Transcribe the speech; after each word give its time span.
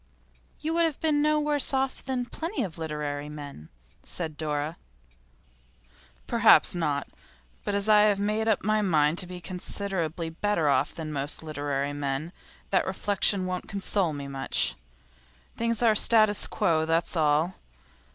'You 0.59 0.73
would 0.73 0.85
have 0.85 0.99
been 0.99 1.21
no 1.21 1.39
worse 1.39 1.75
off 1.75 2.03
than 2.03 2.25
plenty 2.25 2.63
of 2.63 2.79
literary 2.79 3.29
men,' 3.29 3.69
said 4.03 4.35
Dora. 4.35 4.77
'Perhaps 6.25 6.73
not. 6.73 7.07
But 7.63 7.75
as 7.75 7.87
I 7.87 7.99
have 8.05 8.19
made 8.19 8.47
up 8.47 8.63
my 8.63 8.81
mind 8.81 9.19
to 9.19 9.27
be 9.27 9.39
considerably 9.39 10.31
better 10.31 10.67
off 10.67 10.95
than 10.95 11.13
most 11.13 11.43
literary 11.43 11.93
men 11.93 12.31
that 12.71 12.87
reflection 12.87 13.45
wouldn't 13.45 13.69
console 13.69 14.11
me 14.11 14.27
much. 14.27 14.73
Things 15.55 15.83
are 15.83 15.91
in 15.91 15.95
statu 15.95 16.47
quo, 16.49 16.83
that's 16.87 17.15
all. 17.15 17.53